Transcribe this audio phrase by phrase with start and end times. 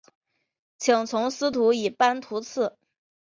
[0.79, 2.75] 请从司徒以班徙次。